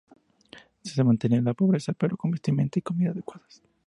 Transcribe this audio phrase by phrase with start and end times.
[0.83, 3.61] Se mantenía la pobreza, pero con vestimenta y comida adecuadas.